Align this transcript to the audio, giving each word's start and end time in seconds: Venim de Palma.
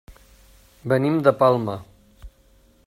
Venim 0.93 1.21
de 1.27 1.35
Palma. 1.43 1.77